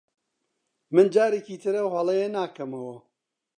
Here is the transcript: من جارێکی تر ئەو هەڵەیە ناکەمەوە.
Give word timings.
من 0.93 1.05
جارێکی 1.15 1.55
تر 1.63 1.73
ئەو 1.79 1.89
هەڵەیە 1.95 2.27
ناکەمەوە. 2.37 2.97